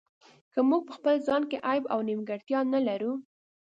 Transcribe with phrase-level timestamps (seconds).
[0.53, 3.13] که موږ په خپل ځان کې عیب او نیمګړتیا نه لرو.